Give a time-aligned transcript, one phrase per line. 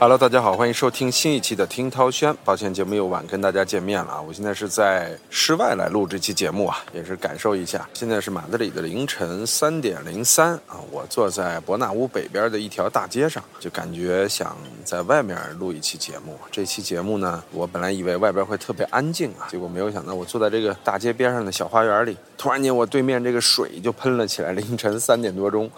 [0.00, 2.32] Hello，大家好，欢迎收听新一期的听涛轩。
[2.44, 4.22] 抱歉，节目又晚跟大家见面了啊！
[4.22, 7.88] 我现在是在室外来录这期节目啊，也是感受一下。
[7.94, 16.38] 现在是马德里的凌晨三点零三啊，我坐在伯纳乌北边的一条大街上，就感觉想在外面录一期节目。
[16.52, 24.52] 这期节目呢，我本来以为外边会特别安静啊，结果没有想到，我坐在这个大街边上的小花园里，突然间我对面这个水就喷了起来。
[24.52, 25.68] 凌晨三点多钟。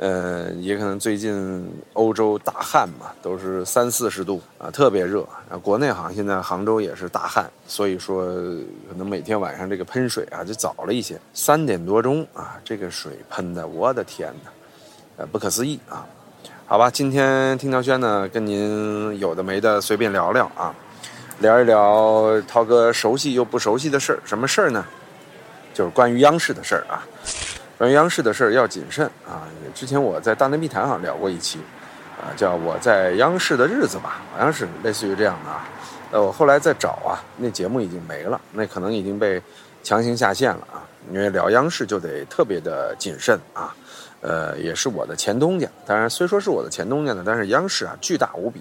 [0.00, 5.20] 呃，也可能最近欧洲大旱嘛，都是三四十度啊，特别热。
[5.50, 8.24] 啊，国内好像现在杭州也是大旱，所以说
[8.88, 11.20] 可能每天晚上这个喷水啊就早了一些。
[11.34, 14.50] 三点多钟啊，这个水喷的，我的天哪，
[15.18, 16.06] 呃，不可思议啊！
[16.64, 20.74] 好吧，今天听涛轩呢，跟您有的没的随便聊聊啊，
[21.40, 24.82] 聊一聊涛哥熟悉又不熟悉的事儿，什么事儿呢？
[25.74, 27.04] 就是关于央视的事儿啊。
[27.80, 29.48] 关于央视的事儿要谨慎啊！
[29.74, 31.58] 之前我在大内密谈上聊过一期，
[32.20, 35.66] 啊，叫我在央视的日子吧，好像是类似于这样的啊。
[36.10, 39.42] 呃，我后来在找啊，那节目已经没了，那可能已经被
[39.82, 40.84] 强行下线了啊。
[41.10, 43.74] 因为聊央视就得特别的谨慎啊。
[44.20, 48.60] 呃，也是我的前东家，当然虽说是我的前东家呢，但是央视啊巨大无比，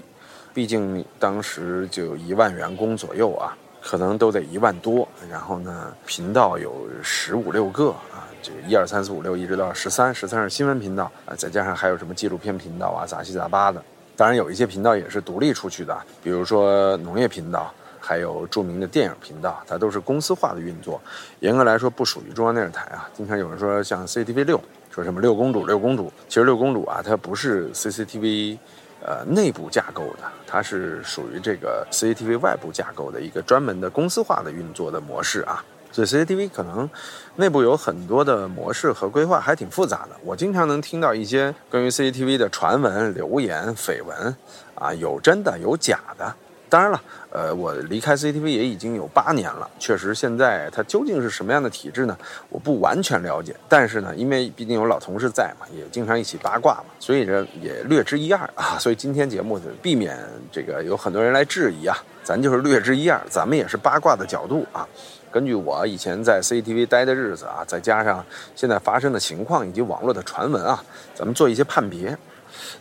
[0.54, 8.29] 毕竟当时就有一万员工左右啊，可能都得一万多，然后呢频道有十五六个啊。
[8.42, 13.84] 这个一二三四五六一直到十三，十三是新闻频道啊，再加上还有什么纪录片频道啊，杂七杂八的。
[14.16, 21.02] 当然有一些频道也是独立出去的，比如说农业频道，还有著名的电影频道，它都是公司化的运作。
[21.40, 23.10] 严格来说不属于中央电视台啊。
[23.14, 28.58] 经常有人说像 CCTV 六，说什么六公主六公主，其实六公主啊，它不是 CCTV，
[29.02, 35.64] 呃内部架构的，它是属于这个 CCTV 外部架构的一个专门的公司化的运作的模式啊。
[35.92, 36.90] 所以 CCTV 可能
[37.36, 40.10] 内部有很多的模式和规划，还挺复杂的。
[40.24, 44.36] 我经常能听到一些关于 CCTV 的传闻、流言、绯闻，
[44.76, 46.34] 啊，有真的，有假的。
[46.72, 47.02] 当然了，
[47.32, 52.16] 呃，我离开 CCTV 也已经有八年了，确实现在它究竟是什么样的体制呢？
[52.50, 53.56] 我不完全了解。
[53.68, 58.78] 但是呢，因为毕竟有老同事在嘛，也经常一起八卦嘛，所以这也略知一二啊。
[58.78, 60.16] 所以今天节目就避免
[60.52, 64.88] 这个有很多人来质疑啊，咱就是略知一二，咱们也是八卦的角度啊。
[65.32, 68.26] 根据我以前在 CCTV 待的日子啊，再加上
[68.56, 72.18] 现在发生的情况以及网络的传闻啊，咱们做一些判别。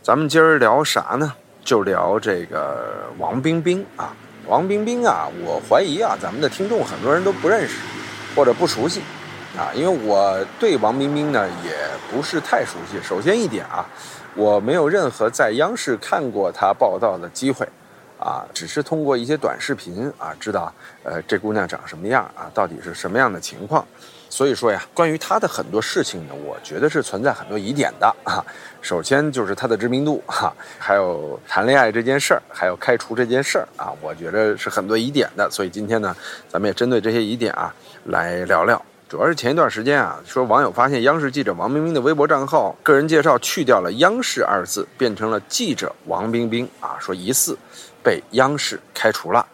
[0.03, 1.33] 咱们今儿聊啥呢？
[1.63, 4.15] 就聊这个王冰冰啊。
[4.47, 7.77] 王冰冰啊，我怀疑啊，咱们的听众很多人都不认识
[8.35, 9.03] 或者不熟悉
[9.55, 11.73] 啊，因为我对王冰冰呢也
[12.11, 12.99] 不是太熟悉。
[13.03, 13.87] 首先一点啊，
[14.35, 17.69] 我没有任何在央视看过她报道的机会。
[18.19, 20.73] 啊，只是通过一些短视频啊，知道，
[21.05, 23.87] 呃，这姑娘长什么样啊，到底是什么样的情况，
[24.29, 28.45] 所以说呀，关于她的很多事情呢，我觉得是存在很多疑点的啊。
[28.83, 35.49] 首先就是她的知名度哈，还有谈恋爱这件事儿，还有开除这件事儿啊，我觉得是很多疑点的。
[35.51, 36.15] 所以今天呢，
[36.49, 37.75] 咱们也针对这些疑点啊
[38.05, 38.81] 来聊聊。
[39.09, 47.57] 主要是前一段时间啊，说网友发现央视记者王冰冰的微博账号个人介绍去掉了“央视”二字，变成了记者王冰冰啊，说疑似。
[48.03, 49.45] 被央视开除了，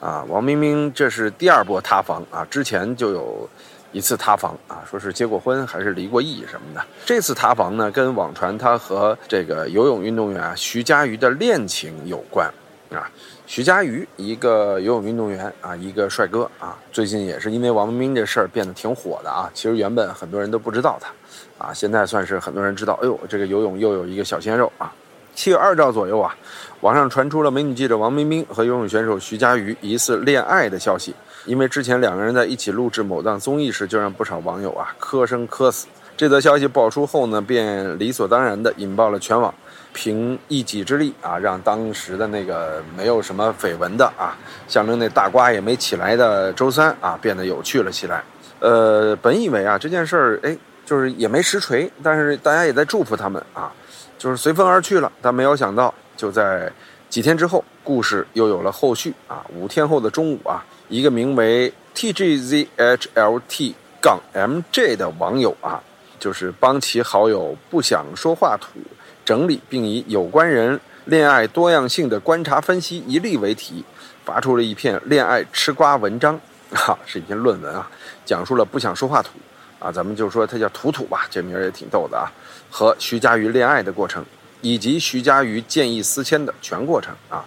[0.00, 3.48] 啊，王冰冰这是第二波塌房啊，之前就有
[3.92, 6.84] 一次塌房啊，说是结过婚还是离过异什么的。
[7.04, 12.48] 这次塌房呢，跟网传他和这个游泳运动员徐嘉余的恋情有关
[12.90, 13.10] 啊。
[13.46, 19.50] 徐嘉余一个游泳运动员啊，一个帅哥啊，最近也是因为王冰冰这事儿变得挺火的啊。
[19.54, 22.92] 其实原本很多人都不知道他，啊，现在算是很多人知道。
[23.02, 24.92] 哎呦，这个游泳又有一个小鲜肉啊。
[25.38, 26.34] 七月二兆左右啊，
[26.80, 31.14] 网上传出了美女记者王冰冰和游泳选手徐嘉余疑似恋爱的消息。
[31.46, 35.86] 因为之前两个人在一起录制某档综艺时，就让不少网友啊磕生磕死。
[36.16, 39.54] 这则消息爆出后呢，便理所当然地引爆了全网。
[39.92, 44.36] 凭一己之力啊，让当时的那个没有什么绯闻的啊，
[44.66, 48.24] 象征那大瓜也没起来的周三啊，变得有趣了起来。
[48.58, 53.72] 呃，本以为啊这件事儿哎，就是也没实锤，但是大家也在祝福他们啊。
[54.18, 56.70] 就是随风而去了，但没有想到，就在
[57.08, 59.46] 几天之后，故事又有了后续啊！
[59.54, 65.80] 五天后的中午啊，一个名为 tgzhlt 杠 mj 的网友啊，
[66.18, 68.80] 就是帮其好友不想说话土
[69.24, 73.84] 整理，并以有关人恋爱多样性的观察分析一例为题，
[74.24, 76.38] 发出了一篇恋爱吃瓜文章，
[76.72, 77.88] 哈，是一篇论文啊，
[78.24, 79.30] 讲述了不想说话土。
[79.78, 82.30] 啊，咱们就说他叫图图吧，这名儿也挺逗的啊。
[82.70, 84.24] 和徐嘉余恋爱的过程，
[84.60, 87.44] 以及徐嘉余见异思迁的全过程啊，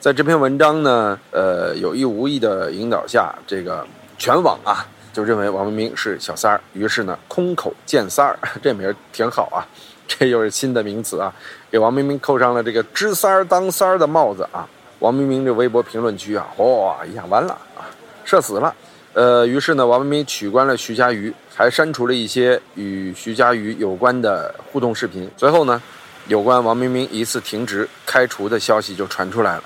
[0.00, 3.86] 在这篇文章呢，呃，有意无意的引导下，这个
[4.16, 9.60] 全网啊就认为王冰冰是小三儿，于是呢，空口见三儿，这名儿挺好啊。
[10.08, 11.32] 这又是新的名词啊，
[11.70, 14.68] 给王冰冰扣上了这个知三儿当三儿的帽子啊。
[15.00, 17.84] 王冰冰这微博评论区啊，哇一下完了啊，
[18.24, 18.74] 社死了。
[19.14, 25.30] 呃，于是呢，王冰冰取关了徐嘉余，还删除了一些与徐嘉余有关的互动视频。
[25.36, 25.82] 随后呢，
[26.28, 29.64] 有关王冰冰疑似停职开除的消息就传出来了。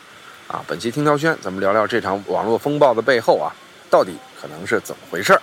[0.48, 3.54] 啊，本期听涛轩，咱们聊聊这场网络风暴的背后啊，
[3.88, 5.40] 到底可能是怎么回事儿？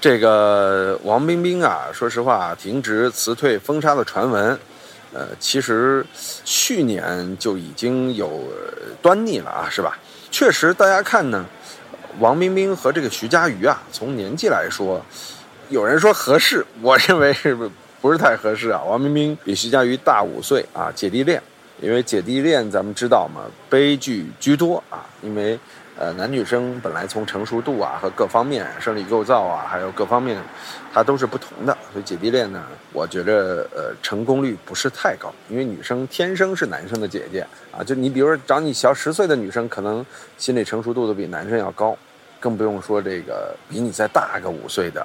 [0.00, 4.56] 这个王冰冰啊，说实话，停职辞退封杀的传闻，
[5.12, 6.04] 呃，其实
[6.44, 8.44] 去年就已经有
[9.02, 9.98] 端倪了啊，是吧？
[10.30, 11.46] 确实，大家看呢，
[12.20, 15.04] 王冰冰和这个徐嘉余啊，从年纪来说，
[15.68, 17.54] 有人说合适，我认为是
[18.00, 18.80] 不是太合适啊？
[18.82, 21.42] 王冰冰比徐嘉余大五岁啊，姐弟恋。
[21.80, 25.04] 因为姐弟恋，咱们知道嘛，悲剧居多啊。
[25.22, 25.58] 因为，
[25.96, 30.42] 呃，男女生本来从成熟度啊和各方面生理构造啊，还有各方面，
[30.92, 31.76] 它都是不同的。
[31.92, 35.32] 所以姐弟恋呢，我觉着呃成功率不是太高。
[35.48, 40.04] 因为女生天生是男生的姐姐啊，就你比如说找你小十岁的女生，可能
[40.36, 41.96] 心理成熟度都比男生要高。
[42.44, 45.02] 更不用说这个比你再大个五岁的，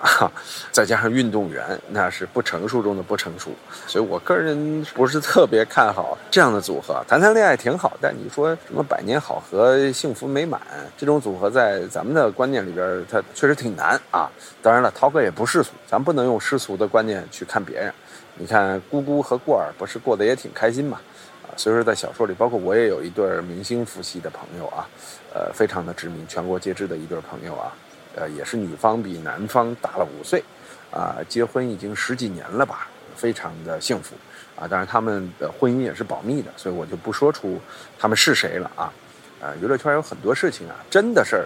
[0.74, 3.50] 再加上运动员，那是不成熟中的不成熟。
[3.88, 7.02] 所以我个人不是特别看好这样的组合。
[7.08, 10.60] 谈谈恋爱挺好，但你说什么百年好合、幸福美满
[10.98, 14.30] 这种组合，在咱们的观念里边，它确实挺难啊。
[14.62, 17.94] 当然了，涛哥也不世俗，咱不能用世俗的观念去看别人。
[18.36, 21.00] 你看姑姑和过儿不是过得也挺开心嘛？
[21.48, 24.86] 啊，所以说在小说里，包括我也有一对明星夫妻的朋友啊。
[25.34, 27.72] 呃，非常的知名，全国皆知的一对朋友啊，
[28.16, 30.44] 呃，也是女方比男方大了五岁，
[30.92, 34.16] 啊，结婚已经十几年了吧，非常的幸福，
[34.56, 37.62] 啊，当然他们的婚姻也是保密的，所以我就不说出
[38.00, 38.92] 他们是谁了啊，
[39.40, 41.46] 啊，娱乐圈有很多事情啊，真的事儿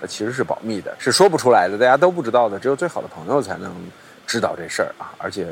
[0.00, 3.74] 啊，其实是保密的，是说不出来的，大家都不知道的，只有最好的朋友才能
[4.26, 5.48] 知道这事儿啊，而且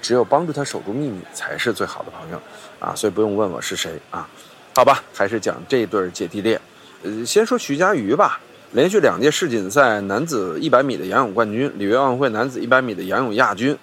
[0.00, 2.40] 只有帮助他守住秘密才是最好的朋友，
[2.80, 4.26] 啊，所以不用问我是谁啊，
[4.74, 6.58] 好吧，还是讲这对姐弟恋。
[7.24, 8.40] 先说徐嘉余吧，
[8.72, 13.76] 连续两届世锦赛男子一百米的仰泳冠军，里约奥运会男子一百米的仰泳亚军，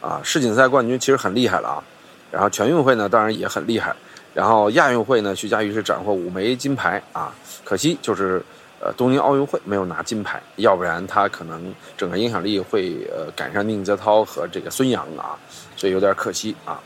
[0.00, 1.82] 啊，世锦赛冠军其实很厉害了啊。
[2.30, 3.94] 然后全运会呢，当然也很厉害。
[4.32, 7.34] 然后亚运会呢，徐嘉余是斩获五枚金牌啊，
[7.64, 8.40] 可惜就是
[8.80, 15.36] 呃东京奥运会没有拿金牌，要不然他可能整个影响力会呃赶上宁泽涛和这个孙杨啊，
[15.76, 16.80] 所以有点可惜啊。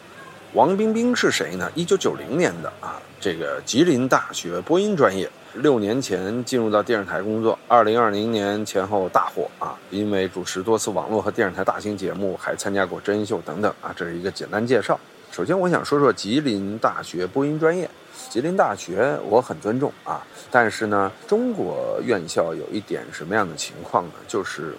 [0.55, 1.71] 王冰冰是谁呢？
[1.75, 5.29] 一九九零年的啊，这个吉林大学播音专业。
[5.55, 13.95] 六年前进入到电视台工作，二零二零年前后大火啊，因为主持多次网络和电视台大型节目，还参加过真人秀等等啊。
[13.95, 14.99] 这是一个简单介绍。
[15.31, 17.89] 首先，我想说说吉林大学播音专业。
[18.31, 24.13] 吉林大学我很尊重啊，但是呢，中国院校有一点什么样的情况呢？
[24.27, 24.75] 就是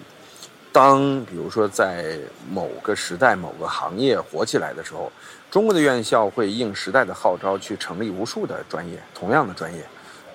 [0.72, 2.18] 当比如说在
[2.50, 5.10] 某个时代、某个行业火起来的时候，
[5.50, 9.82] 中国的院校会应时代的号召去成立无数的专业，同样的专业。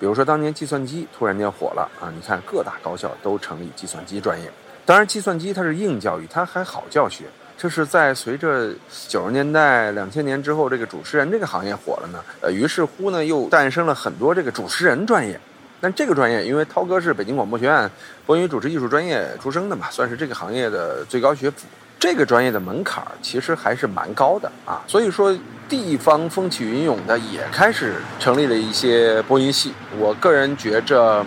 [0.02, 2.10] 比如说，当年计算机突然间火了啊！
[2.12, 4.50] 你看各大高校都成立计算机专业。
[4.84, 7.26] 当然，计算机它是硬教育，它还好教学。
[7.56, 8.72] 这是在随着
[9.06, 12.18] 九十年代、两千年之后，这个主持人这个行业火了呢。
[12.40, 15.38] 呃，于是乎呢，又诞生了很多这个主持人专业。
[15.80, 17.88] 但这个专业，因为涛哥是北京广播学院
[18.26, 21.68] 播音主持艺术专业出生的嘛，算是这个行业的最高学府。
[22.02, 25.32] 这个专业的门槛其实还是蛮高的啊，所以说
[25.68, 29.72] 地方风起云涌的也开始成立了一些播音系。
[29.96, 31.24] 我个人觉着，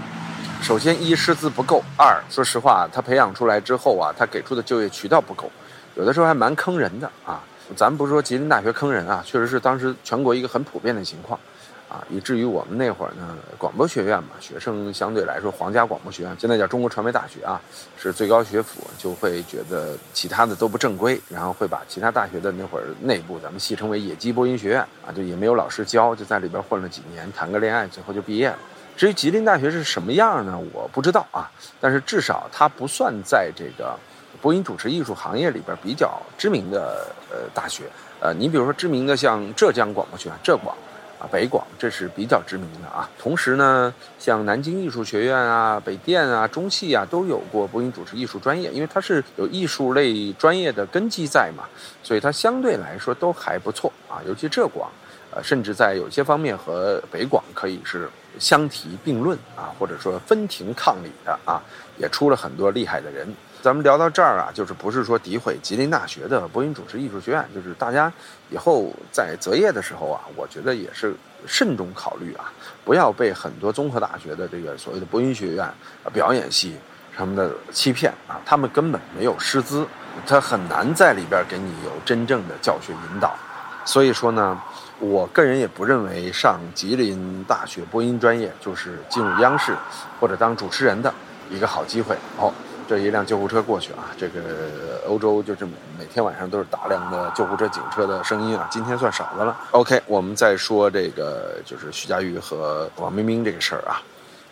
[0.62, 5.50] 首先一师资不够，二说实话，他培养出来之后啊，他给出的就业渠道不够，
[5.96, 7.42] 有的时候还蛮坑人的啊。
[7.76, 11.40] 咱不是说吉林大学坑人啊，确实是当时全国一个很普遍的情况。
[11.88, 17.62] 啊，以至于我们那会儿呢，广播学院嘛，学生相对来说，皇家广播学院现在叫中国传媒大学啊，
[17.96, 28.58] 是最高学府，就会觉得其他的都不正规，然后会把其他大学的那会儿内部，咱们戏称为野鸡播音学院啊，就也没有老师教，就在里边混了几年，谈个恋爱，最后就毕业了。
[28.98, 30.60] 至于吉林大学是什么样呢？
[30.74, 33.96] 我不知道啊，但是至少它不算在这个
[34.42, 37.84] 播音主持艺术行业里边比较知名的呃大学。
[38.20, 40.76] 呃，你比如说知名的像浙江广播学院，浙广。
[41.18, 43.10] 啊，北广这是比较知名的啊。
[43.18, 51.64] 同时呢，像南京艺术学院啊、北电啊、中戏啊，都有过播音主持艺术专业，因为它是有艺术类专业的根基在嘛，
[52.04, 54.20] 所以它相对来说都还不错啊。
[54.28, 54.92] 尤其浙广，
[55.32, 61.64] 呃，甚至在有些方面和北广可以是相提并论啊，或者说分庭抗礼的啊，
[61.98, 63.34] 也出了很多厉害的人。
[63.66, 68.14] 咱们聊到这儿啊，就是不是说诋毁吉林大学的播音主持艺术学院，就是大家
[68.52, 71.16] 以后在择业的时候啊，我觉得也是
[71.48, 72.54] 慎重考虑啊，
[72.84, 75.68] 不要被很多综合大学的这个所谓的播音学院、
[76.14, 76.76] 表演系
[77.18, 79.84] 什么的欺骗啊，他们根本没有师资
[80.28, 83.36] 他很难在里边给你有真正的教学引导。
[83.84, 84.62] 所以说呢，
[85.00, 89.76] 我个人也不认为上吉林大学播音专业就是进入央视
[90.20, 91.12] 或者当主持人的
[91.50, 92.16] 一个好机会。
[92.38, 92.54] 哦，
[92.88, 99.58] 这一辆救护车过去啊，这个欧洲就这么每天晚上都是大量的救护车、警车的声音啊，今天算少的了。
[99.72, 104.02] OK，我们再说这个就是徐佳玉和王冰冰这个事儿啊。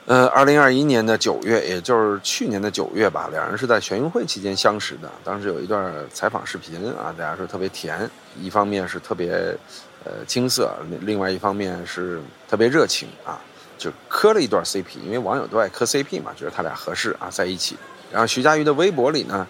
[0.05, 5.09] 呃，二零二一年的九月，也就是去年的九月吧，两人是在全运会期间相识的。
[5.23, 9.55] 当时有一段采访视频啊，大家说特别甜，一方面是特别
[10.03, 13.39] 呃青涩，另外一方面是特别热情啊，
[13.77, 17.77] 就磕了一段 CP，因为网友都爱磕 CP 嘛，觉得他俩合适啊，在一起。
[18.13, 19.47] 然后徐佳瑜的微博里呢，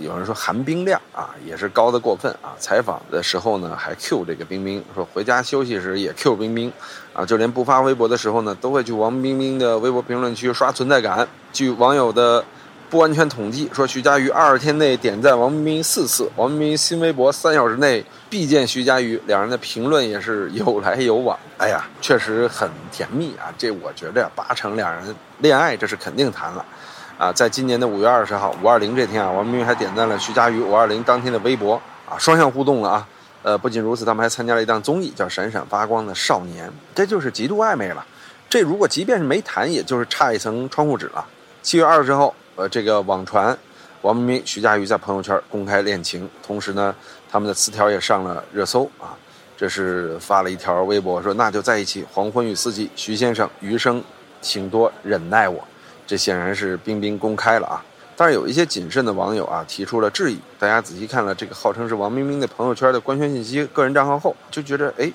[0.00, 2.56] 有人说含冰量啊，也是高的过分啊。
[2.58, 6.72] 采访的时候呢，还 Q 这个冰冰，说回家休息时也 Q 冰冰，
[7.12, 11.28] 啊，就连不发微博的时候呢，都会去王冰冰的微博评论区刷存在感。
[11.52, 12.42] 据网友的
[12.88, 21.38] 不完全统计，说徐佳瑜二十天内点赞王冰冰四次，王冰冰新微博三小时内必见徐佳瑜，两人的评论也是有来有往。
[21.58, 23.52] 哎呀，确实很甜蜜啊！
[23.58, 26.64] 这我觉得八成两人恋爱，这是肯定谈了。
[27.18, 33.08] 啊，在今年的五月二十号五二零这天啊，王冰冰还点赞了徐佳瑜五二零当天的微博啊，双向互动了啊。
[33.42, 38.04] 呃，不仅如此，他们还参加了一档综艺，叫《闪闪发光的少年》，这就是极度暧昧了。
[38.50, 41.24] 这如果即便是没谈，也就是差一层窗户纸了。
[41.62, 43.56] 七月二十号，呃，这个网传
[44.02, 46.94] 王冰冰、徐佳瑜在朋友圈公开恋情，同时呢，
[47.30, 49.16] 他们的词条也上了热搜啊。
[49.56, 54.02] 这是发了一条微博说：“那就在一起，黄昏与四季，徐先生，余生，
[54.42, 55.64] 请多忍耐我。”
[56.06, 57.84] 这显然是冰冰公开了啊，
[58.16, 60.38] 但是有一些谨慎的网友啊提出了质疑。
[60.58, 65.12] 大家仔细看了这个号称是王冰冰的朋友圈的官宣信息、个人账号后，就觉得哎，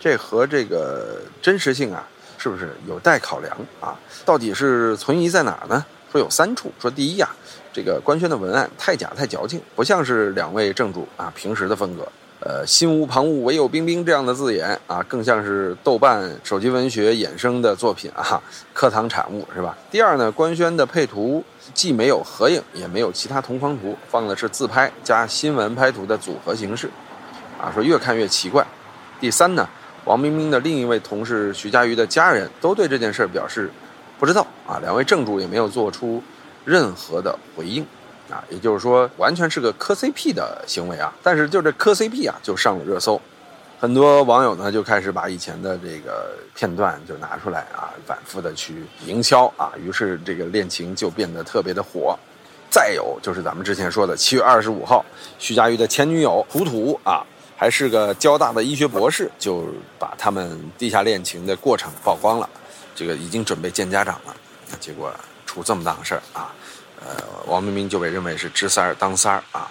[0.00, 3.94] 这和这个真实性啊，是不是有待考量啊？
[4.24, 5.84] 到底是存疑在哪呢？
[6.10, 6.72] 说有三处。
[6.80, 7.28] 说第一呀，
[7.72, 12.08] 这个官宣的文案太假太矫情，不像是两位正主啊平时的风格。
[12.46, 18.38] 呃，心无旁骛，唯有冰冰这样的字眼啊，更像是豆瓣手机文学衍生的作品啊，
[18.74, 19.74] 课堂产物是吧？
[19.90, 26.90] 第二呢，官宣的配图既没有合影，也没有其他同框图，放的是自拍加新闻拍图的组合形式，
[27.58, 28.62] 啊，说越看越奇怪。
[29.18, 29.66] 第三呢，
[30.04, 33.70] 王冰冰的另一位同事徐佳瑜的家人都对这件事表示
[34.18, 36.22] 不知道啊，两位正主也没有做出
[36.66, 37.86] 任何的回应。
[38.30, 41.12] 啊，也就是说，完全是个磕 CP 的行为啊！
[41.22, 43.20] 但是就这磕 CP 啊，就上了热搜，
[43.78, 52.18] 很多网友呢就开始把以前的这个片段就拿出来啊，反复的去营销啊，于是这个恋情就变得特别的火。
[52.70, 55.04] 再有就是咱们之前说的，七月二十五号，
[55.38, 57.22] 徐佳玉的前女友图图啊，
[57.56, 59.66] 还是个交大的医学博士，就
[59.98, 62.48] 把他们地下恋情的过程曝光了，
[62.94, 64.34] 这个已经准备见家长了，
[64.80, 65.12] 结果
[65.46, 66.52] 出这么大个事儿啊！
[67.06, 69.70] 呃，王明明就被认为是知三儿当三儿啊！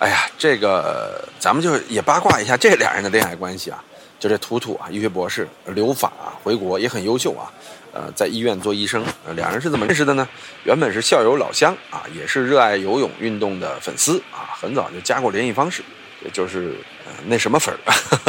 [0.00, 3.82] 哎呀，这个咱们就也八卦一下这俩人的恋爱关系啊。
[4.18, 7.46] 就这图图啊，医学博士留法啊回国也很优秀啊。
[7.92, 9.04] 呃，在医院做医生，
[9.36, 10.28] 两人是怎么认识的呢？
[10.64, 15.84] 原本是校友老乡啊，也是热爱游泳运动的粉丝啊，很早就加过联系方式，
[16.24, 16.74] 也就是
[17.26, 17.78] 那什么粉儿。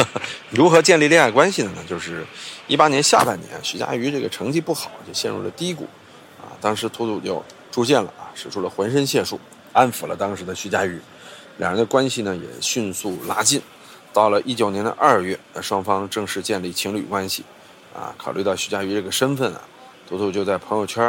[0.50, 1.82] 如何建立恋爱关系的呢？
[1.88, 2.24] 就是
[2.68, 5.88] 一八年下半年，徐佳瑜这个成绩不好，就陷入了低谷
[6.40, 6.54] 啊。
[6.60, 7.44] 当时图图就。
[7.72, 9.38] 出现了，使出了浑身解数，
[9.72, 11.00] 安抚了当时的徐佳瑜，
[11.58, 13.60] 两人的关系呢也迅速拉近。
[14.12, 17.44] 到了一九年的二月，双方正式建立情侣关系。
[17.94, 19.60] 啊，考虑到徐佳瑜这个身份啊，
[20.08, 21.04] 图图就在朋友圈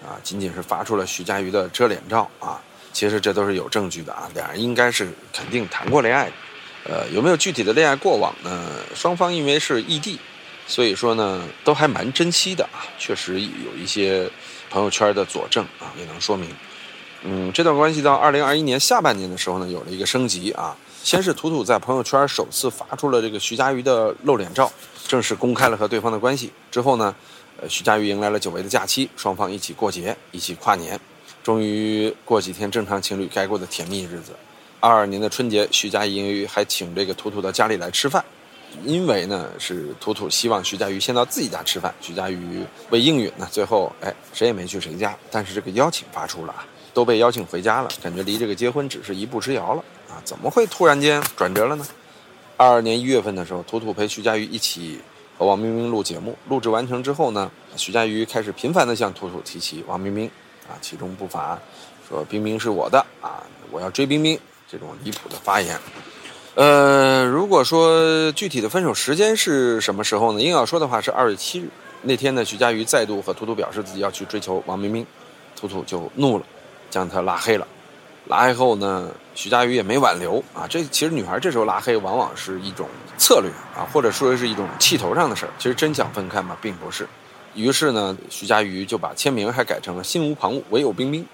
[0.00, 2.60] 啊，仅仅是发出了徐佳瑜的遮脸照啊。
[2.92, 6.30] 其实这都是有证据的啊，两人应该是肯定谈过恋爱。
[6.84, 8.64] 呃，有没有具体的恋爱过往呢？
[8.94, 10.18] 双方因为是异地，
[10.66, 14.30] 所以说呢都还蛮珍惜的啊，确实有一些。
[14.74, 16.50] 朋友圈的佐证啊，也能说明，
[17.22, 20.76] 嗯，这段关系到二零二一年下半年的时候呢，有了一个升级啊。
[21.04, 24.68] 先是图图在朋友圈首次发出了这个徐佳瑜的露脸照，
[25.06, 26.50] 正式公开了和对方的关系。
[26.72, 27.14] 之后呢，
[27.60, 30.98] 呃，徐佳瑜迎来了久违的假期，双方一起过节，一起跨年，
[31.44, 34.32] 终于过几天正常情侣该过的甜蜜日子。
[34.80, 38.24] 二二年的春节，徐佳瑜还请这个图图到家里来吃饭。
[38.82, 51.86] 因为呢，是图图希望徐佳瑜先到自己家吃饭，徐佳瑜为应允呢，最后哎，谁也没去谁家，但是这个邀请发出了啊，都被邀请回家了，感觉离这个结婚只是一步之遥了啊，怎么会突然间转折了呢？
[52.56, 55.00] 二二年一月份的时候，图图陪徐佳瑜一起
[55.38, 60.26] 和王冰冰录节目，录制完成之后呢，徐佳瑜开始频繁地向图图提起王冰冰，
[60.68, 61.58] 啊，其中不乏
[62.08, 64.38] 说冰冰是我的啊，我要追冰冰
[64.70, 65.78] 这种离谱的发言。
[66.54, 70.40] 呃，如果说具体的分手时间是什么时候呢？
[70.40, 71.68] 硬要说的话是二月七日
[72.02, 75.04] 那天呢，徐佳瑜再度和图图表示自己要去追求王冰冰，
[75.56, 76.44] 图图就怒了，
[76.90, 77.66] 将他拉黑了。
[78.26, 80.64] 拉黑后呢，徐佳瑜也没挽留啊。
[80.68, 82.86] 这其实女孩这时候拉黑，往往是一种
[83.18, 85.50] 策略啊，或者说是一种气头上的事儿。
[85.58, 87.04] 其实真想分开嘛，并不是。
[87.54, 91.26] 于是呢，徐佳瑜就把签名还改成了“心无旁骛，唯有冰冰”。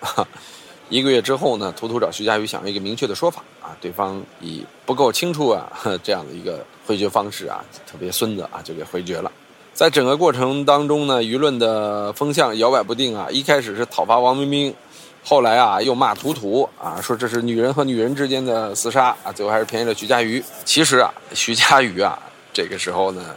[0.90, 9.30] 一个月之后呢，图图找徐佳瑜想要一个明确的说法啊，对方以不够清楚啊 这样的一个回绝方式啊，特别孙子啊，就给回绝了。
[9.73, 14.75] 在整个过程当中呢，舆论的风向摇摆不定啊，一开始是讨伐王冰冰。
[15.23, 20.42] 后来啊，又骂图图啊，说这是女人和女人之间的厮杀啊，最后还是便宜了徐佳瑜。
[20.64, 22.18] 其实啊，徐佳瑜啊，
[22.52, 23.37] 这个时候呢，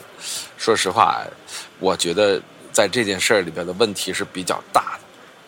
[0.57, 1.21] 说实话，
[1.79, 2.41] 我觉得
[2.71, 5.02] 在这件事儿里边的问题是比较大的。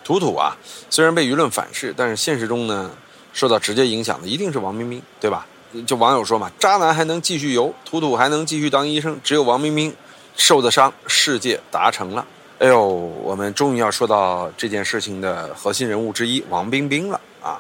[0.06, 0.56] 图图啊，
[0.90, 2.92] 虽然被舆论反噬，但是现实中呢，
[3.34, 5.46] 受到直接影响的一定是王冰冰，对吧？
[5.86, 9.94] 就网友说嘛，渣男还能继续游，图图还能继续当医生，只有王冰冰
[10.38, 12.26] 受的伤，世界达成了。
[12.60, 17.60] 哎呦，我们终于要说到这件事情的核心人物之一王冰冰了啊！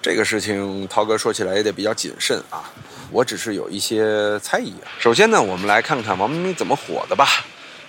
[0.00, 2.70] 这个事情涛哥说起来也得比较谨慎啊，
[3.10, 4.72] 我只是有一些猜疑。
[5.00, 7.26] 首先呢，我们来看看王冰冰怎么火的吧。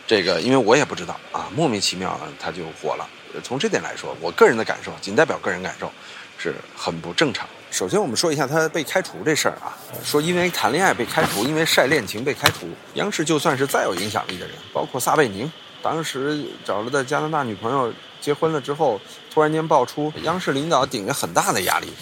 [0.08, 3.08] 这个因为我也不知道啊，莫名其妙他就火了。
[3.44, 5.92] 从这点来说，我个人的感受仅代表个人感受，
[6.38, 7.48] 是很不正常。
[7.70, 12.68] 首先我们说一下他被开除这事儿啊，说因为谈恋爱被开除，因为晒恋情被开除。
[12.94, 15.52] 央视就算是再有影响力的人，包括撒贝宁。
[15.84, 19.00] 当时找了的加拿大女朋友结婚了之后，
[19.32, 21.94] 突然间爆出央视领导顶着很大的压力，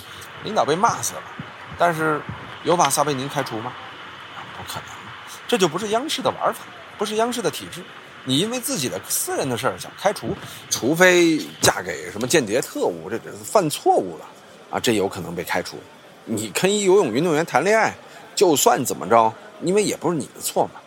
[0.43, 1.21] 领导被骂死了。
[1.77, 2.21] 但是
[2.63, 3.73] 有把撒贝宁开除吗？
[4.57, 4.89] 不可能，
[5.47, 6.61] 这就不是央视的玩法，
[6.97, 7.83] 不是央视的体制。
[8.25, 10.35] 你因为自己的私人的事儿想开除，
[10.69, 14.25] 除非嫁给什么间谍特务，这犯错误了
[14.71, 15.77] 啊，这有可能被开除。
[16.25, 17.95] 你跟一游泳运动员谈恋爱，
[18.35, 20.81] 就算怎么着，因为也不是你的错嘛。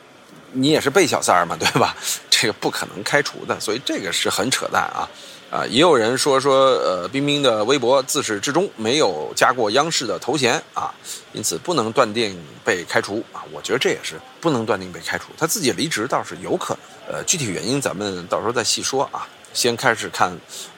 [0.52, 1.96] 你也是被小三儿嘛，对吧？
[2.28, 5.08] 这个不可能开除的，所以这个是很扯淡啊！
[5.50, 10.94] 啊，也有人说说，呃，冰冰的微博自始至终没有加过央视的头衔啊，
[11.32, 13.40] 因此不能断定被开除啊。
[13.50, 19.26] 我觉得这也是不能断定被开除，他自己离职倒是有可能，呃，具体原因咱们到时候再细说啊。
[19.54, 20.30] 先开始看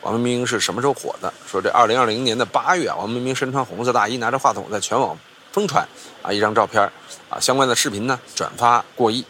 [0.02, 5.18] 王冰冰是什么时候火的，说这二零二零年的八月啊，王冰冰身穿红色大衣，拿着话筒在全网
[5.50, 5.84] 疯传
[6.22, 6.80] 啊一张照片
[7.28, 9.24] 啊，相关的视频呢转发过亿。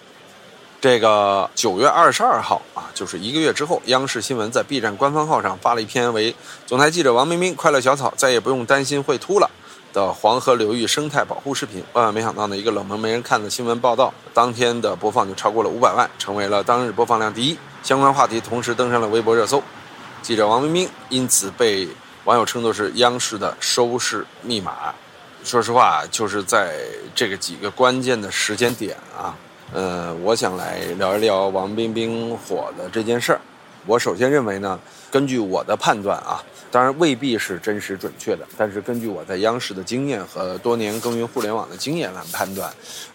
[0.81, 6.35] 这个九月二十二号啊，就是一个月之后，央视新闻在 B 站官方号上发了一篇为
[6.67, 9.51] “总台记者王冰冰快乐小草再也不用担心会秃了”
[9.93, 11.85] 的黄河流域生态保护视频。
[11.93, 17.59] 万万没想到呢，一个冷门没人看的新闻报道，当天的播放就超过了五百万，成为了当日播放量第一。
[17.83, 19.63] 相关话题同时登上了微博热搜，
[20.23, 21.87] 记者王冰冰因此被
[22.25, 24.95] 网友称作是央视的收视密码。
[25.45, 26.75] 说实话，就是在
[27.15, 29.37] 这个几个关键的时间点啊。
[29.73, 33.41] 呃，我想来聊一聊王冰冰火的这件事儿。
[33.87, 34.79] 我首先认为呢，
[35.13, 42.69] 根据我的判断啊，当然未必是真实准确的，但是根据我在央视的经验和多年耕耘互联网的经验来判断，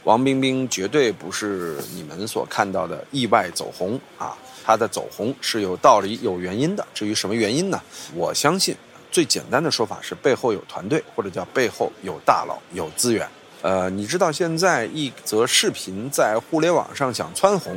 [0.05, 6.87] 王冰冰绝对不是你们所看到的意外走红啊，她的走红是有道理、有原因的。
[6.93, 7.81] 至于什么原因呢？
[8.15, 8.73] 我相信
[9.11, 13.27] 最简单的说法是背后有团队，或者叫背后有大佬、有资源。
[13.65, 17.75] 呃，你知道现在一则视频在互联网上想蹿红，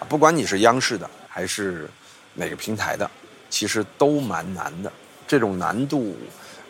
[0.00, 1.88] 啊，不管你是央视的还是
[2.34, 3.08] 哪个平台的，
[3.48, 4.92] 其实都蛮难的。
[5.28, 6.16] 这种难度，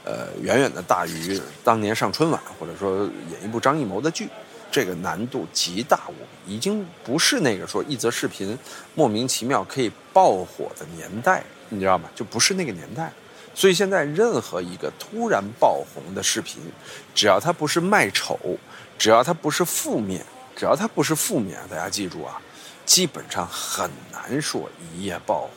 [0.05, 4.29] 呃，远远的大于当年上春晚或者说演一部张艺谋的剧，
[4.70, 6.12] 这个难度极大无
[6.44, 8.55] 比，已经不是那个说一则视频
[8.94, 12.11] 莫名其妙可以爆火的年代，你知道吗？
[12.14, 13.11] 就不是那个年代。
[13.55, 16.63] 所以现在任何一个突然爆红的视频，
[17.15, 18.39] 只要它不是卖丑，
[18.99, 20.25] 只要它不是负面，
[20.57, 22.41] 只要它不是负面，大家记住啊，
[22.87, 25.51] 基本上很难说一夜爆红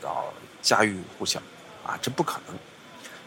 [0.00, 0.32] 到
[0.62, 1.40] 家喻户晓，
[1.84, 2.56] 啊，这不可能。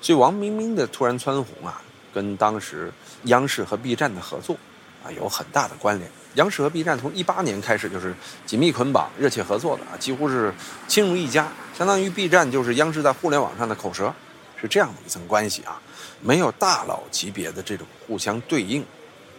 [0.01, 1.81] 所以王冰冰的突然蹿红啊，
[2.13, 2.91] 跟当时
[3.25, 4.57] 央视和 B 站的合作
[5.03, 6.09] 啊有很大的关联。
[6.35, 10.53] 央视和 B 站从一八年开始就是紧密捆绑、热切合作的啊，几乎是
[10.87, 11.47] 亲如一家。
[11.77, 14.11] 相当于 B 站就是央视在互联网上的口舌，
[14.59, 15.79] 是这样的一层关系啊。
[16.21, 18.83] 没有大佬级别的这种互相对应，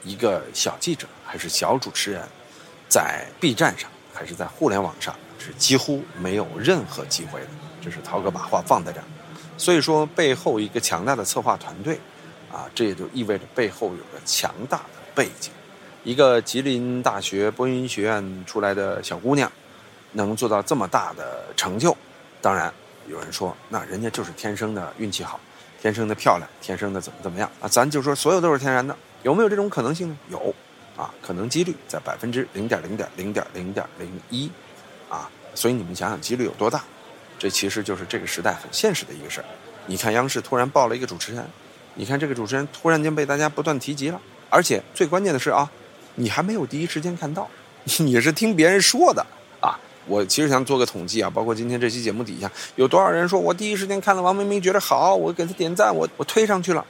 [0.04, 2.22] 一个小记者还是小主持人，
[2.88, 7.48] 在 B 站上还是在互联网上是几乎没有任何机会的。
[7.82, 9.04] 这是涛哥把话放在这儿。
[9.56, 11.98] 所以说背后一个强大的策划团队，
[12.52, 15.52] 啊，这也就意味着背后有个强大的背景。
[16.02, 19.50] 一个吉林大学播音学院出来的小姑娘，
[20.12, 21.96] 能做到这么大的成就。
[22.42, 22.72] 当然，
[23.08, 25.40] 有人说，那人家就是天生的运气好，
[25.80, 27.68] 天生的漂亮，天生的怎么怎么样啊？
[27.68, 30.16] 咱就说所有都是天然的，有没有这种可能性呢？
[30.30, 30.54] 有，
[30.94, 34.50] 啊，可能几率在百分之零点零点零点零点零一，
[35.08, 36.84] 啊，所以你们想想几率有多大？
[37.38, 39.44] 这其实就是这个时代很现实的一个事儿。
[39.86, 41.44] 你看央视突然爆了一个主持人，
[41.94, 44.20] 你看这个主持人突然间被大家不断提及了，
[44.54, 45.68] 而且最关键的是啊，
[46.14, 47.50] 你还没有第一时间看到，
[47.98, 49.26] 你是听别人说的
[49.60, 49.74] 啊。
[50.06, 56.86] 我其实想做个统计啊，包括今天这期节目底下有多少人说我第一时间看了王明明觉得好，我给他点赞，我我推上去了。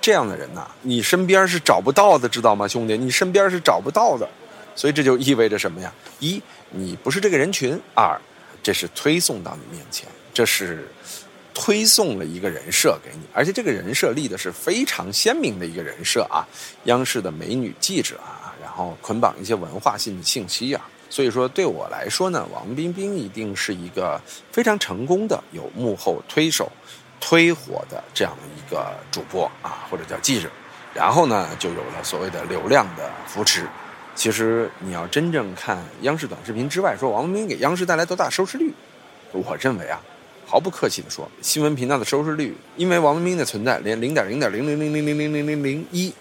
[0.00, 2.96] 这样的人呐，你身边是找不到的，知道吗，兄弟？
[2.96, 4.26] 你身边是找不到的。
[4.74, 5.92] 所以这就意味着什么呀？
[6.20, 8.18] 一，你不是这个人群；二，
[8.62, 10.88] 这是推送到你面前，这是
[11.58, 16.46] 推送了一个人设给你，而且这个人设立的是非常鲜明的一个人设啊，
[16.84, 20.86] 央视的美女记者啊，然后捆绑一些文化性的信息啊。
[21.08, 24.20] 所以说，对我来说呢，王冰冰一定是一个
[24.52, 26.70] 非常成功的有幕后推手、
[27.20, 30.50] 推火的这样的一个主播啊，或者叫记者。
[30.92, 33.66] 然后呢，就有了所谓的流量的扶持。
[34.14, 38.74] 其实你要真正看央视短视频之外，说王冰冰给央视带来多大收视率，
[39.32, 40.00] 我认为啊，
[40.46, 46.14] 毫不客气的说，新闻频道的收视率，因为王冰冰的存在，连零点零点零零零零零零零零零一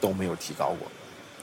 [0.00, 0.88] 都没有提高过，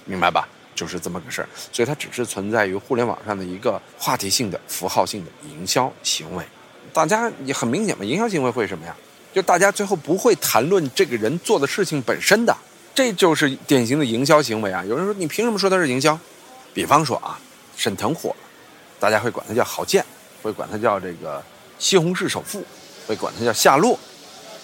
[0.04, 0.48] 明白吧？
[0.76, 1.48] 就是这么个事儿。
[1.72, 6.44] 所以它只是存在于互联网上的一个话题性的、符号性的营销行为。
[6.92, 8.94] 大家也很明显嘛，营销行为会什么呀？
[9.34, 12.56] 就大家最后不会谈论这个人做的事情本身的。
[12.94, 14.82] 这就是典型的营销行为啊！
[14.86, 16.18] 有人说你凭什么说它是营销？
[16.74, 17.38] 比方说啊，
[17.76, 18.38] 沈腾火了，
[19.00, 20.06] 大家会管他叫郝建，
[20.42, 21.44] 会管他叫这个
[21.78, 22.64] 西红柿首富，
[23.08, 23.98] 会管他叫夏洛，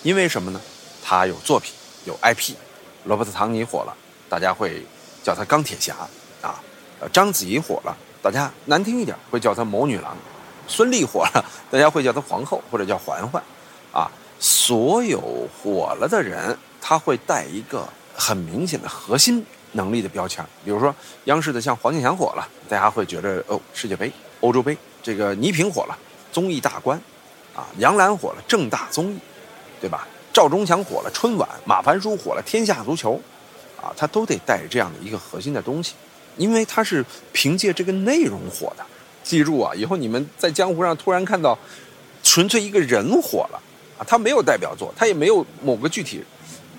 [0.03, 0.59] 因为什么呢？
[1.03, 1.73] 他有作品，
[2.05, 2.53] 有 IP。
[3.05, 3.95] 罗伯特·唐尼火了，
[4.29, 4.83] 大家会
[5.23, 5.95] 叫他钢铁侠
[6.41, 6.61] 啊。
[7.11, 10.15] 章子怡火了，大家难听一点会叫他谋女郎。
[10.67, 13.41] 孙俪火了， 大家会叫她皇后或者叫嬛嬛。
[13.91, 17.87] 啊，所有火了的人，他会带一个。
[18.13, 20.93] 很明显的核心能力的标签，比如说
[21.23, 25.97] 央视的像黄健翔火了，大家会觉得哦，世界杯、欧洲杯，这个倪萍火了，
[26.31, 26.99] 综艺大观，
[27.55, 29.17] 啊，杨澜火了，正大综艺，
[29.79, 30.07] 对吧？
[30.33, 33.19] 赵忠祥火了，春晚，马凡舒火了，天下足球，
[33.81, 35.93] 啊，他都得带着这样的一个核心的东西，
[36.37, 38.85] 因为他是凭借这个内容火的。
[39.23, 41.57] 记住啊，以后你们在江湖上突然看到
[42.23, 43.61] 纯粹一个人火了，
[43.97, 46.23] 啊，他没有代表作，他也没有某个具体。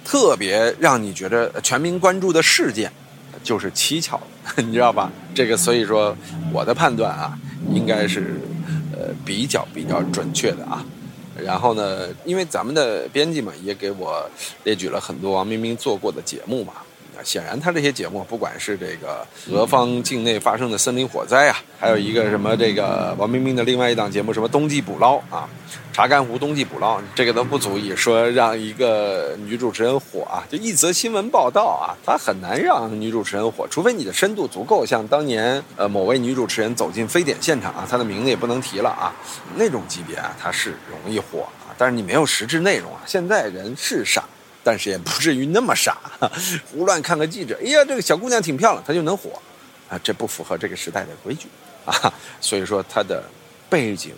[0.05, 2.93] 特别让你觉得全民关注的事件，
[3.45, 4.21] 就是蹊跷，
[4.57, 5.09] 你知道吧？
[5.33, 6.17] 这个所以说
[6.53, 7.39] 我的判断啊，
[7.73, 8.35] 应该是
[9.25, 10.85] 比较比较准确的啊。
[11.43, 14.29] 然后呢，因为咱们的编辑嘛，也给我
[14.65, 16.75] 列举了很多王冰冰做过的节目嘛。
[17.25, 25.49] 显然，他这些节目，不管是这个俄方境内发生的森林火灾啊，还有一个什么这个王冰冰的另外一档节目，什么冬季捕捞啊，
[25.93, 30.45] 查干湖冬季捕捞，这个都不足以说让一个女主持人火啊。
[30.51, 39.13] 就一则新闻报道啊，他很难让女主持人火，除非你的深度足够，像当年呃某位女主持人走进非典现场啊，她的名字也不能提了啊，
[39.57, 41.75] 那种级别啊，她是容易火啊。
[41.79, 44.25] 但是你没有实质内容啊，现在人是傻。
[44.65, 45.99] 但是也不至于那么傻，
[46.71, 49.31] 胡乱看个记者，哎呀，这个小姑娘挺漂亮，她就能火，
[49.89, 51.49] 啊，这不符合这个时代的规矩，
[51.85, 53.25] 啊， 所以说她的
[53.69, 54.15] 背景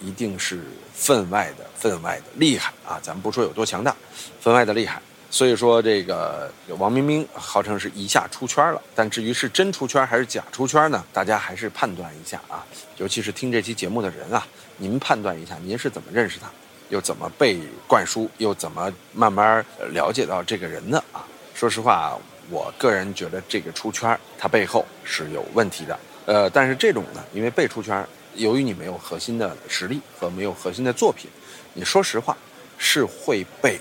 [0.00, 0.60] 一定是
[0.94, 2.98] 分外的、分外的厉害啊！
[3.02, 3.94] 咱们不说有多强大，
[4.40, 5.00] 分外的厉害。
[5.30, 11.02] 所以说这个王冰冰号称是一下出圈了，但至于是真出圈还是假出圈呢？
[11.12, 12.64] 大家还是判断一下啊，
[12.98, 16.50] 尤其是听这期节目的人啊，您判断一下，您是怎么认识她？
[16.92, 18.28] 又怎么被灌输？
[18.36, 21.24] 又怎么慢慢了解到这个人的啊？
[21.54, 22.14] 说实话，
[22.50, 25.98] 我个人觉得这个出圈它背后是有问题的。
[26.26, 31.30] 呃，但是这种呢，因为被出圈由于你没有核心的实力和没有核心的作品，
[31.72, 32.36] 你说实话
[32.76, 33.80] 是会被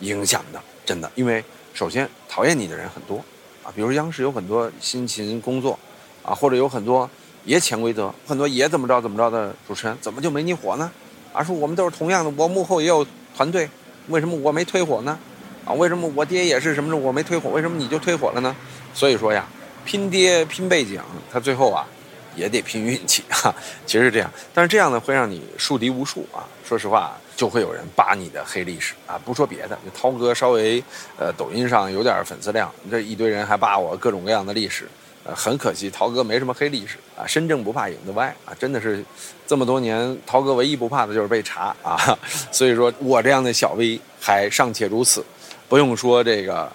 [0.00, 1.08] 影响的，真的。
[1.14, 3.18] 因为首先讨厌你的人很多
[3.62, 5.78] 啊，比如央视有很多辛勤工作
[6.24, 7.08] 啊，或者有很多
[7.44, 10.90] 也潜规则、很多也怎么着怎么着的主持人，怎么就没你火呢？
[11.38, 13.70] 而说我们都是同样的，我幕后也有团队，
[14.08, 15.16] 为什么我没推火呢？
[15.64, 18.56] 啊，为什么我爹也是什么的，我没推火，为什么你就推火了呢？
[18.92, 19.46] 所以说呀，
[19.84, 21.00] 拼爹拼背景，
[21.32, 21.86] 他最后啊
[22.34, 23.54] 也得拼运气哈。
[23.86, 26.42] 其实是这样，但是这样呢会让你树敌无数啊。
[26.64, 29.16] 说实话，就会有人扒你的黑历史啊。
[29.24, 30.82] 不说别的，涛哥稍微
[31.16, 34.88] 呃抖音上有点粉丝量，这一堆人还扒我各种各样的历史。
[35.34, 39.04] 很可惜，陶哥没什么黑历史啊，身正不怕影子歪啊，真的是
[39.46, 42.18] 这么多年，陶哥唯一不怕的就是被查啊。
[42.50, 45.24] 所以说我这样的小 V 还尚且如此，
[45.68, 46.70] 不用说这个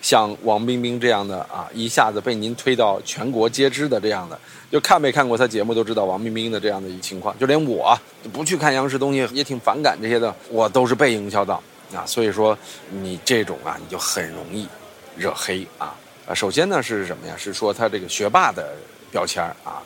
[0.00, 4.38] 像王冰冰这样的啊，一下子被您推到全国皆知的这样的，
[4.70, 7.36] 就看没看过他节目都知道王冰冰的这样的一情况。
[7.38, 7.98] 就连我
[8.32, 11.60] 不去看央视东西，也挺反感这些的，我都是被营销到
[11.92, 12.06] 啊。
[12.06, 12.56] 所以说
[12.90, 14.68] 你这种啊，你就很容易
[15.16, 15.94] 惹黑啊。
[16.28, 17.34] 啊，首先呢是什么呀？
[17.38, 18.74] 是说他这个学霸的
[19.10, 19.80] 标签啊，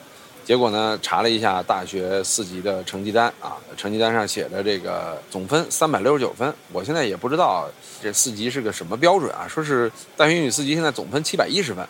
[0.45, 6.53] 结果呢，查了一下大学四级的成绩单啊，成绩单上写的这个总分三百六十九分。
[6.73, 7.71] 我现在也不知道
[8.03, 11.87] 这四级是个什么标准啊，说是大学英语四级现在总分七百一十分，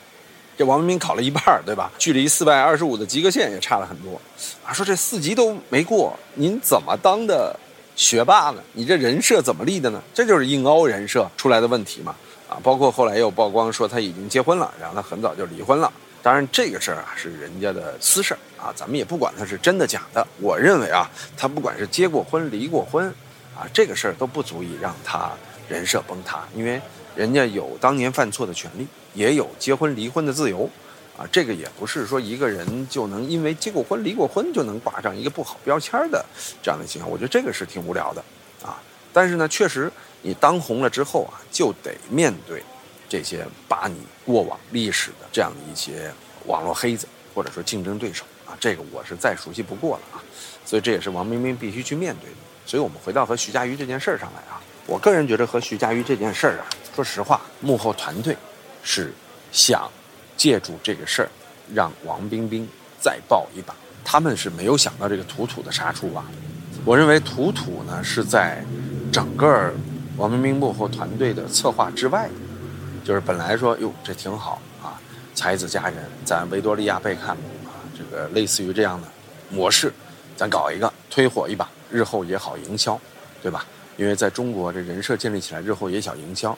[0.58, 1.90] 这王文斌考了一半，对吧？
[1.98, 4.20] 距离四百二十五的及格线也差了很多
[4.62, 4.70] 啊。
[4.70, 7.58] 说这四级都没过，您怎么当的
[7.96, 8.62] 学霸呢？
[8.74, 10.02] 你这人设怎么立的呢？
[10.12, 12.14] 这就是硬凹人设出来的问题嘛
[12.52, 12.60] 啊！
[12.62, 15.90] 包括后来又曝光说他已经结婚了，然后他很早就离婚了。
[16.22, 20.26] 当然，这个事儿啊是人家的私事儿啊，咱们也不管他是真的假的。
[20.38, 23.08] 我认为啊，他不管是结过婚、离过婚，
[23.56, 25.32] 啊，这个事儿都不足以让他
[25.68, 26.80] 人设崩塌，因为
[27.16, 30.68] 人家有当年犯错的权利，也有结婚离婚的自由，
[31.16, 36.24] 啊，这个也不是说一个人就能因为结过婚、离过婚就能挂上一个不好标签的
[36.62, 37.10] 这样的情况。
[37.10, 38.22] 我觉得这个是挺无聊的
[38.62, 38.80] 啊。
[39.12, 39.90] 但是呢，确实
[40.22, 42.62] 你当红了之后啊，就得面对。
[43.08, 46.10] 这些把你过往历史的这样的一些
[46.46, 50.22] 网络黑子，或者说竞争对手啊，这个我是再熟悉不过了啊，
[50.64, 52.36] 所以这也是王冰冰必须去面对的。
[52.64, 56.64] 所以我们回到和徐佳瑜这件事儿上来啊，我个人觉得和徐佳瑜这件事儿啊，
[56.96, 58.34] 说实话，幕后团队
[58.82, 59.12] 是
[59.50, 59.86] 想
[60.34, 61.28] 借助这个事儿
[61.74, 62.66] 让王冰冰
[62.98, 66.24] 再爆一把，他们是没有想到这个土土的杀出啊。
[66.82, 68.64] 我认为土土呢是在
[69.12, 69.70] 整个
[70.16, 72.28] 王冰冰幕后团队的策划之外。
[73.04, 74.94] 就是本来说哟，这挺好啊，
[75.34, 79.08] 才子佳人，咱维多利亚贝克姆啊，这个类似于这样的
[79.50, 79.92] 模式，
[80.36, 82.96] 咱搞一个推火一把，日后也好营销，
[83.42, 83.66] 对吧？
[83.96, 86.56] 因为在中国这人设建立起来，日后也想营销，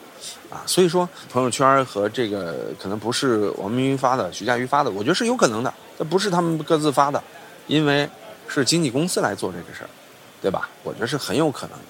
[0.51, 7.25] 啊，所以说朋友圈和这个可能不是王明明发的，徐嘉余发的，我觉得是有可能的，这不是他们各自发的，
[7.69, 8.07] 因为
[8.47, 9.89] 是经纪公司来做这个事儿，
[10.43, 10.69] 对吧？
[10.83, 11.85] 我觉得是很有可能的，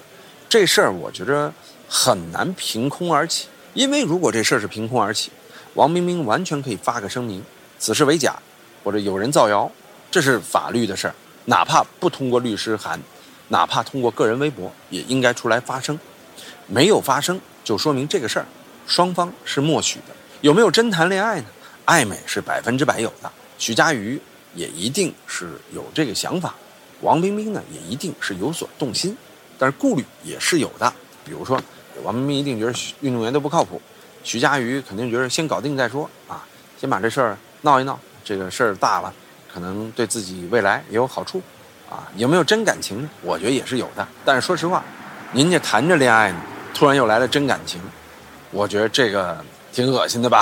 [0.47, 1.53] 这事儿我觉着
[1.87, 3.47] 很难凭空而起。
[3.73, 5.31] 因为如果这事儿是凭空而起，
[5.73, 7.43] 王冰冰完全可以发个声明，
[7.77, 8.37] 此事为假，
[8.83, 9.69] 或者有人造谣，
[10.09, 12.97] 这是法律的事儿，哪怕不通过律师函，
[13.49, 15.99] 哪怕通过个人微博，也应该出来发声。
[16.67, 18.45] 没有发声，就说明这个事儿
[18.87, 20.15] 双方是默许的。
[20.41, 21.47] 有没有真谈恋爱呢？
[21.85, 23.29] 暧昧是百分之百有的。
[23.57, 24.19] 徐嘉余
[24.53, 26.55] 也一定是有这个想法，
[27.01, 29.17] 王冰冰呢也一定是有所动心，
[29.57, 30.91] 但是顾虑也是有的，
[31.23, 31.61] 比如说。
[32.03, 33.81] 王冰冰一定觉得运动员都不靠谱，
[34.21, 36.45] 徐嘉余肯定觉得先搞定再说啊，
[36.77, 39.11] 先把这事儿闹一闹，这个事儿大了，
[39.51, 41.41] 可能对自己未来也有好处，
[41.89, 43.09] 啊，有没有真感情？
[43.21, 44.05] 我觉得也是有的。
[44.25, 44.83] 但是说实话，
[45.31, 46.41] 您这谈着恋爱呢，
[46.73, 47.79] 突然又来了真感情，
[48.51, 49.41] 我觉得这个
[49.75, 50.41] 挺恶心的吧？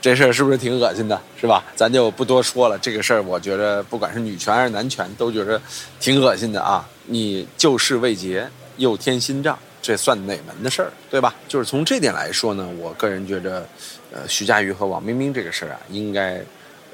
[0.00, 1.20] 这事儿是不是挺恶心的？
[1.38, 1.62] 是吧？
[1.76, 2.78] 咱就不多说了。
[2.78, 5.60] 这个事儿，我觉得不管是女权还是男权，都觉得
[6.00, 6.88] 挺恶心的啊！
[7.04, 9.58] 你旧事未结，又添新账。
[9.82, 11.34] 这算哪门的事儿，对吧？
[11.46, 13.66] 就是从这点来说呢，我个人觉着，
[14.10, 16.36] 呃，徐嘉余和王冰冰这个事儿啊，应该，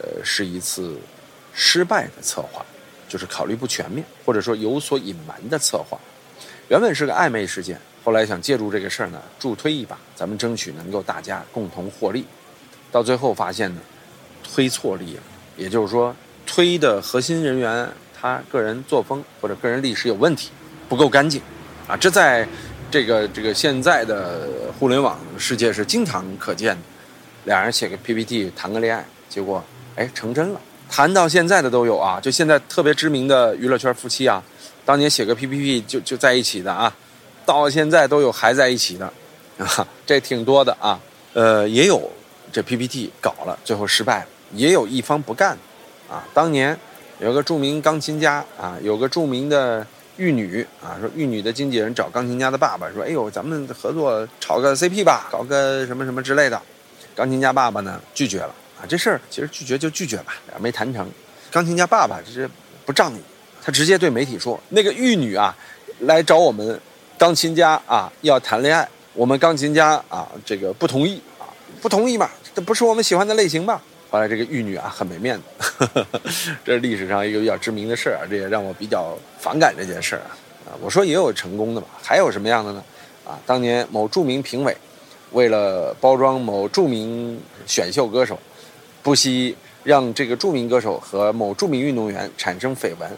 [0.02, 0.98] 呃，是一次
[1.52, 2.64] 失败的策划，
[3.08, 5.96] 就是考虑不全面，或者说有所隐瞒的策划。
[6.68, 12.24] 原本是个暧昧事件，后来想借助这个事儿呢，助推一把，咱们争取能够大家共同获利。
[12.92, 13.80] 到最后发现呢，
[14.42, 15.22] 推错力了，
[15.56, 16.14] 也就是说，
[16.46, 17.88] 推的核心人员
[18.20, 20.50] 他个人作风或者个人历史有问题，
[20.88, 21.40] 不够干净，
[21.88, 22.46] 啊，这在。
[22.90, 26.82] 这个这个现在的互联网世界是经常可见的，
[27.44, 29.64] 俩人写个 PPT 谈个恋爱，结果
[29.96, 34.40] 哎成真了，谈到现在的都有啊，就现在特别知名的娱乐圈夫妻啊，
[34.84, 36.94] 当年写个 PPT 就就在一起的啊，
[37.44, 39.06] 到现在都有还在一起的，
[39.58, 41.00] 啊，这挺多的啊，
[41.32, 42.10] 呃也有
[42.52, 45.56] 这 PPT 搞了最后失败了，也有一方不干，
[46.08, 46.78] 啊，当年
[47.18, 49.86] 有个著名钢琴家啊，有个著名的。
[50.16, 56.62] 玉女啊，说玉女的经纪人找钢琴家的爸爸说：“哎呦，咱们合作炒个 CP 吧，搞个什么什么之类的。”
[57.16, 61.10] 钢琴家爸爸呢拒绝了啊，这事儿其实拒绝就拒绝吧，俩没谈成。
[61.50, 62.48] 钢琴家爸爸这是
[62.86, 63.18] 不仗义，
[63.60, 65.52] 他直接对媒体说：“那个玉女啊，
[65.98, 66.80] 来找我们
[67.24, 71.48] 钢琴家啊要谈恋爱，我们钢琴家啊这个不同意啊，
[71.80, 73.80] 不同意嘛，这不是我们喜欢的类型吧？”
[74.12, 76.06] 后来这个玉女啊很没面子，
[76.62, 80.20] 这是历史上一个比较知名的事儿啊，这也让我比较反感这件事儿
[80.66, 80.76] 啊。
[80.82, 82.84] 我说也有成功的嘛，还有什么样的呢？
[83.26, 84.76] 啊，当年某著名评委
[85.32, 88.38] 为了包装某著名选秀歌手，
[89.02, 93.10] 不惜让这个著名歌手和某著名运动员产生绯闻，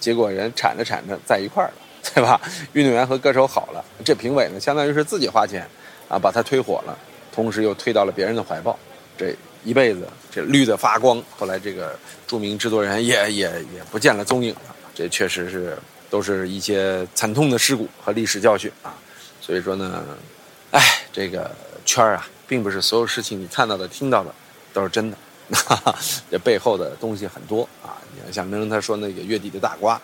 [0.00, 2.40] 结果人铲着铲着在一块儿了，对吧？
[2.72, 5.66] 运动员和歌手好了，这评委呢相当于是自己花钱
[6.08, 6.98] 啊把他推火了，
[7.32, 8.78] 同时又推到了别人的怀抱，
[9.16, 9.34] 这。
[9.64, 14.74] 一辈子这绿的发光，后来这个著名制作人也也也不见了踪影了。
[14.92, 15.78] 这确实是
[16.10, 18.92] 都是一些惨痛的事故和历史教训啊。
[19.40, 20.04] 所以说呢，
[20.72, 21.48] 哎，这个
[21.84, 24.34] 圈儿啊，并不是所有事情你看到的、听到的
[24.72, 25.16] 都是真的。
[26.28, 27.94] 这背后的东西很多啊。
[28.16, 29.94] 你看象征他说那个月底的大瓜，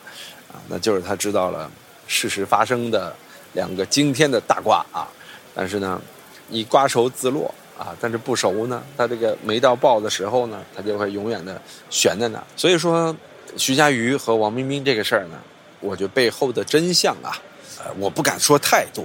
[0.52, 1.68] 啊，那就是他知道了
[2.08, 3.14] 事实发生的
[3.52, 5.06] 两个惊天的大瓜啊。
[5.54, 6.00] 但是呢，
[6.48, 12.42] 你瓜熟自落啊，但是不熟呢，他这个没到爆的时候呢，他就会永远的悬在那。
[12.56, 13.14] 所以说，
[13.56, 15.38] 徐嘉余和王冰冰这个事儿呢，
[15.80, 17.36] 我觉得背后的真相啊，
[17.78, 19.04] 呃，我不敢说太多。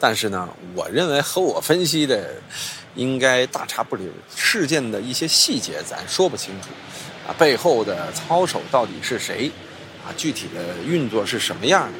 [0.00, 2.34] 但是呢，我认为和我分析的
[2.94, 4.06] 应该大差不离。
[4.36, 6.68] 事件的一些细节咱说不清楚，
[7.26, 9.50] 啊，背后的操守到底是谁，
[10.04, 11.98] 啊，具体的运作是什么样的，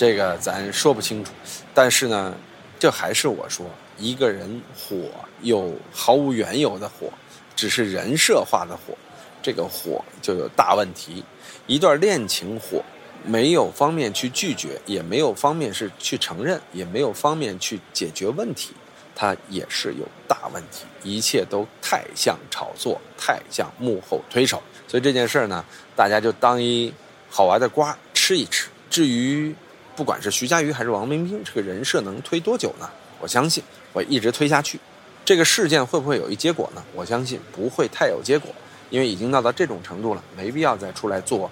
[0.00, 1.30] 这个咱说不清楚。
[1.74, 2.34] 但是呢，
[2.78, 3.66] 这还是我说，
[3.98, 4.96] 一个人火
[5.42, 7.12] 又毫无缘由的火，
[7.54, 8.96] 只是人设化的火，
[9.42, 11.22] 这个火就有大问题。
[11.66, 12.82] 一段恋情火。
[13.22, 18.72] 没有方面去拒绝，也没有方面是去承认，也没有方面去解决问题，
[19.14, 20.86] 它也是有大问题。
[21.02, 24.62] 一切都太像炒作，太像幕后推手。
[24.88, 25.62] 所以这件事儿呢，
[25.94, 26.90] 大家就当一
[27.28, 28.70] 好玩的瓜吃一吃。
[28.88, 29.54] 至于
[30.00, 32.88] 不管是徐嘉余还是王冰冰，这个人设能推多久呢？
[33.20, 34.80] 我相信会一直推下去。
[35.26, 36.82] 这个事件会不会有一结果呢？
[36.94, 38.50] 我相信不会太有结果，
[38.88, 41.50] 因为已经闹到这种程度了，没必要再出来做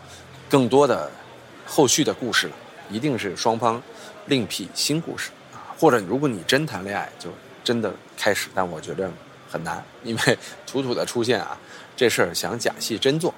[0.49, 1.11] 更多的。
[1.67, 2.55] 后续的故事了，
[2.89, 3.83] 一定是双方
[4.25, 7.29] 另辟新故事啊，或者如果你真谈恋爱，就
[7.63, 9.11] 真的开始，但我觉得
[9.51, 11.61] 很难，因为土土的出现啊，
[11.95, 13.35] 这事儿想假戏真做，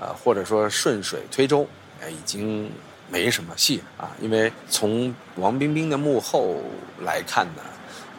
[0.00, 1.68] 啊，或者说顺水推舟，
[2.00, 2.72] 哎，已经
[3.10, 6.56] 没什么戏啊，因为从王冰冰的幕后
[7.00, 7.62] 来看呢，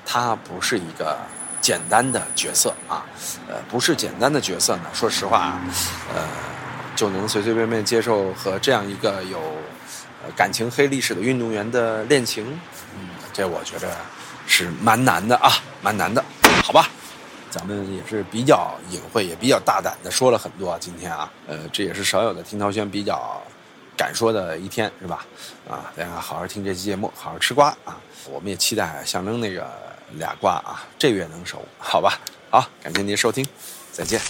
[0.05, 1.17] 她不是一个
[1.61, 3.05] 简单的角色啊，
[3.47, 5.59] 呃，不是简单的角色呢，说实话，
[6.13, 6.23] 呃。
[6.97, 9.39] 就能随随便便接受和这样一个有
[10.35, 12.43] 感情黑历史的运动员的恋情，
[12.95, 13.95] 嗯，这我觉得
[14.47, 16.25] 是蛮难的啊，蛮难的，
[16.63, 16.89] 好吧？
[17.51, 20.75] 咱们也是比较隐晦，也比较大胆的说了很多。
[20.79, 23.39] 今天啊，呃，这也是少有的听涛轩比较
[23.97, 25.25] 敢说的一天，是吧？
[25.67, 27.97] 啊，大家好好听这期节目，好好吃瓜啊！
[28.29, 29.67] 我们也期待象征那个
[30.13, 32.19] 俩瓜啊，这月能熟，好吧？
[32.51, 33.43] 好，感谢您收听，
[33.91, 34.21] 再见。